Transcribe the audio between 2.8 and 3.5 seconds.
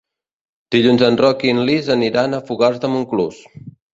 de Montclús.